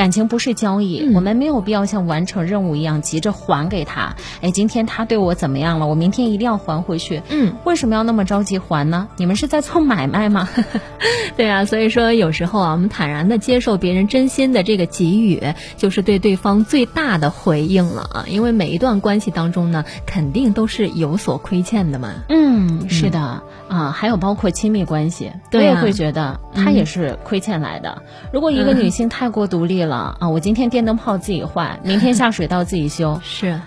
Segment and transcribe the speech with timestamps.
[0.00, 4.16] 感情不是交易，我们没有必要像完成任务一样急着还给他。
[4.40, 5.86] 哎，今天他对我怎么样了？
[5.86, 7.20] 我明天一定要还回去。
[7.28, 9.08] 嗯，为什么要那么着急还呢？
[9.18, 10.48] 你们是在做买卖吗？
[11.36, 15.38] 对啊，所以说有时候啊，我们坦然的接受别人真心的这个给予，
[15.76, 18.24] 就是对对方最大的回应了啊。
[18.26, 22.10] 因为每一段关系当中呢，肯定都是有所亏欠的嘛。
[22.30, 23.20] 嗯，是的
[23.68, 28.00] 啊，还有包括亲密关系，我对啊也会觉得他也是亏欠来的。
[28.32, 33.60] 如果一个女性太过独立了啊，我今天电灯泡自己换，明天下水道自己修， 是。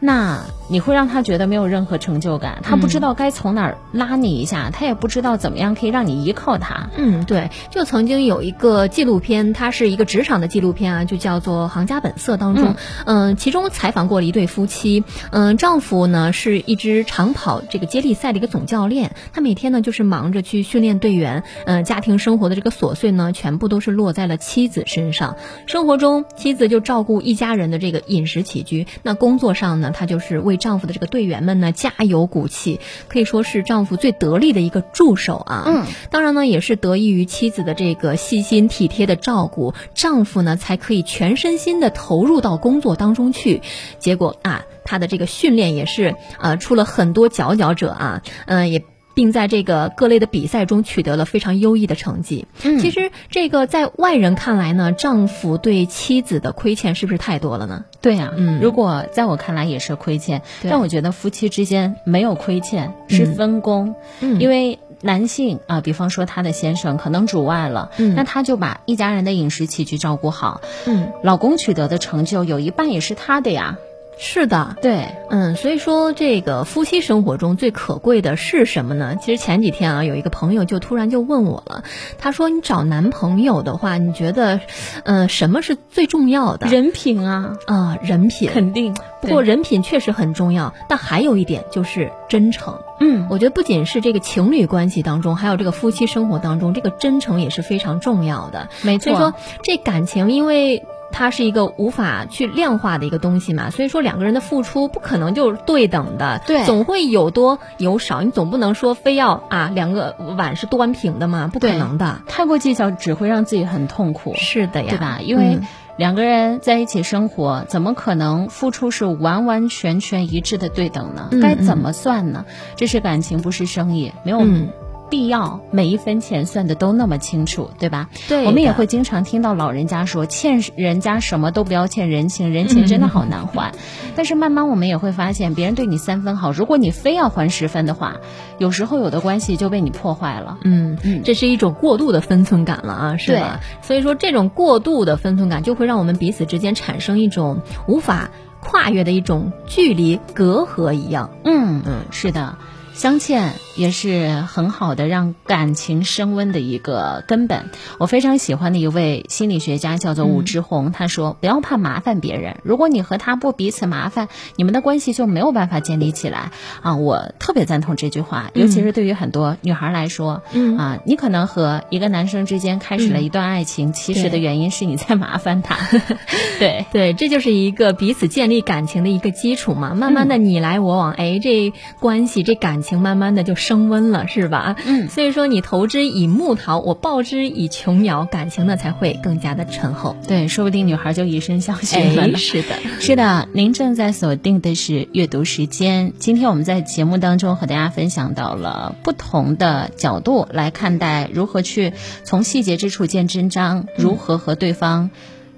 [0.00, 6.88] 那你会让他觉得没有任何成就感，他不知道该从哪儿拉你一下，他也不知道怎么样可以让你依靠他。
[6.96, 25.36] 嗯，对，就曾经有一个纪录片，它是一个职场的纪录片啊，就叫做《行家本色》当中，嗯、其中采访过了一对夫妻，嗯、丈夫呢是一支长跑这个接力赛的一个总教练，他每天呢就是忙着去训练队员，嗯、家庭生活的这个琐碎呢，全部都是落在了妻子身上。
[25.66, 35.64] 生活中，妻子就照顾一家人的这个饮食起居，那工作上呢，她就是为丈夫的这个队员们呢加油鼓气，可以说是丈夫最得力的一个助手啊。
[35.66, 43.62] 嗯，当然呢，也是得益于妻子的这个细心体贴的照顾，丈夫呢才可以全身心的投入到工作当中去。
[43.98, 48.84] 结果啊，他的这个训练也是呃出了很多佼佼者啊，嗯、也。
[49.20, 52.46] 并在这个各类的比赛中取得了非常优异的成绩。
[52.62, 57.84] 嗯其实这个在外人看来呢，丈夫对妻子的亏欠是不是太多了呢？
[58.00, 64.78] 对呀、嗯如果在我看来也是亏欠，但我觉得夫妻之间没有亏欠，是分工，嗯因为。
[65.02, 73.78] 男性啊，比方说他的先生可能主外了，嗯那他就把一家人的饮食起居照顾好，嗯，老公取得的成就有一半也是他的呀。
[74.22, 79.16] 是的，对，嗯，所以说这个夫妻生活中最可贵的是什么呢？
[79.18, 81.84] 其实前几天啊，有一个朋友就突然就问我了，
[82.18, 84.60] 他说：“你找男朋友的话，你觉得，
[85.04, 86.66] 呃，什么是最重要的？
[86.68, 88.50] 人品啊，啊、人品。
[88.52, 88.94] 肯定。
[89.22, 92.78] 不过人品确实很重要，但还有一点就是真诚。
[93.00, 98.68] 嗯，我觉得不仅是这个情侣关系当中，还有这个夫妻生活当中，这个真诚也是非常重要的。
[98.82, 99.04] 没错。
[99.04, 100.84] 所以说，这感情因为。
[101.12, 112.20] 它是一个无法去量化的一个东西嘛，所以说两个人的付出不可能就是对等的，对总会有多有少，你总不能说非要啊两个碗是端平的嘛，不可能的。
[112.26, 115.20] 太过计较只会让自己很痛苦，是的呀，对吧？
[115.22, 115.66] 因为嗯
[115.96, 121.28] 两个人在一起生活，怎么可能付出是完完全全一致的对等呢？
[121.30, 122.46] 嗯该怎么算呢？
[122.76, 124.68] 这是感情，不是生意，没有嗯
[125.10, 128.08] 必要每一分钱算的都那么清楚，对吧？
[128.28, 133.72] 对我们也会经常听到老人家说，欠人家什么都不要欠人情，人情真的好难还。
[134.14, 138.16] 但是慢慢我们也会发现，别人对你三分好，如果你非要还十分的话，
[138.58, 140.58] 有时候有的关系就被你破坏了。
[140.62, 143.60] 嗯嗯这是一种过度的分寸感了啊，是吧？
[143.82, 151.30] 所以说，这种过度的分寸感就会让我们彼此之间产生一种无法跨越的一种距离隔阂一样。
[151.44, 152.56] 嗯嗯，是的。
[152.92, 157.70] 相欠也是很好的让感情升温的一个根本。
[157.98, 166.52] 我非常喜欢的一位心理学家叫做武志红，他说：“不要怕麻烦别人，如果你和他不彼此麻烦，你们的关系就没有办法建立起来。”
[166.82, 175.78] 啊，我特别赞同这句话，尤其是对于很多女孩来说，嗯啊，你可能和一个男生之间开始了一段爱情，其实的原因是你在麻烦他。
[176.60, 176.84] 对。
[176.92, 179.94] 对，这就是一个彼此建立感情的一个基础嘛。
[179.94, 184.74] 慢慢的你来我往，哎，这关系这感情慢慢的就升温了，是吧？
[184.84, 190.16] 嗯所以说你投之以木桃，我报之以琼瑶，感情呢才会更加的醇厚。
[190.26, 196.12] 对，说不定女孩就以身相许了哎， 是的，是的，您正在锁定的是阅读时间。
[196.18, 201.92] 今天我们在节目当中和大家分享到了不同的角度来看待如何去
[202.24, 205.10] 从细节之处见真章，如何和对方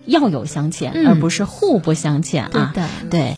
[0.04, 2.72] 要有相欠，嗯而不是互不相欠啊。
[2.74, 3.30] 对对。